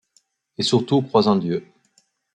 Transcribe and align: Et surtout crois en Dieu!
Et 0.57 0.63
surtout 0.63 1.03
crois 1.03 1.27
en 1.27 1.35
Dieu! 1.35 1.63